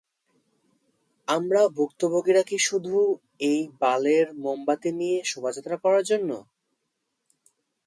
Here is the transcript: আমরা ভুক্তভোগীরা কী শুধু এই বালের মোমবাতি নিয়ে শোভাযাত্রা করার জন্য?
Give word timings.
আমরা 1.27 1.61
ভুক্তভোগীরা 1.77 2.43
কী 2.43 2.57
শুধু 2.67 2.95
এই 3.49 3.61
বালের 3.81 4.25
মোমবাতি 4.43 4.89
নিয়ে 4.99 5.17
শোভাযাত্রা 5.25 5.75
করার 5.83 6.03
জন্য? 6.05 6.29